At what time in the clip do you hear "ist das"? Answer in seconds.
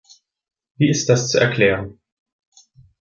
0.89-1.29